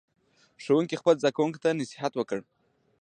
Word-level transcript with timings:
ښوونکي 0.63 0.95
خپلو 1.01 1.19
زده 1.21 1.31
کوونکو 1.35 1.59
ته 1.63 1.77
نصیحت 1.81 2.13
وکړ. 2.15 2.39